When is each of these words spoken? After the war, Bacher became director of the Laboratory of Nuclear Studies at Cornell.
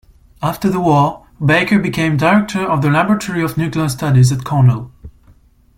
After 0.41 0.67
the 0.67 0.79
war, 0.79 1.27
Bacher 1.39 1.79
became 1.79 2.17
director 2.17 2.65
of 2.65 2.81
the 2.81 2.89
Laboratory 2.89 3.43
of 3.43 3.55
Nuclear 3.55 3.87
Studies 3.87 4.31
at 4.31 4.43
Cornell. 4.43 4.91